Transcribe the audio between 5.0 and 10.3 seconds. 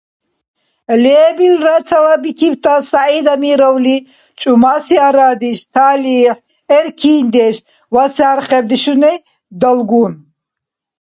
арадеш, талихӀ, эркиндеш ва сархибдешуни далгун.